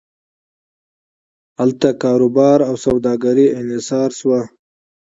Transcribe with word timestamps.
هلته 1.59 1.87
کاروبار 2.03 2.59
او 2.69 2.75
سوداګري 2.85 3.47
انحصار 3.59 4.09
شوه. 4.19 4.41